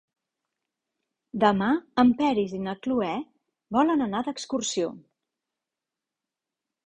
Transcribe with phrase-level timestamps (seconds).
[1.41, 1.67] Demà
[2.03, 3.11] en Peris i na Cloè
[3.77, 4.89] volen anar d'excursió.